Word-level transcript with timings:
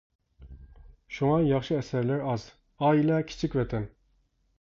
شۇڭا 1.17 1.35
ياخشى 1.47 1.77
ئەسەرلەر 1.79 2.23
ئاز 2.31 2.47
ئائىلە-كىچىك 2.87 3.59
ۋەتەن. 3.61 3.87